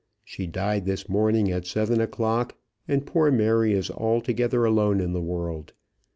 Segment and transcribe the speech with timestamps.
[0.23, 2.57] She died this morning at seven o'clock,
[2.87, 5.73] and poor Mary is altogether alone in the world.